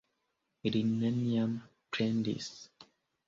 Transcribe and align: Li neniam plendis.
Li 0.75 0.81
neniam 1.01 1.53
plendis. 1.97 2.51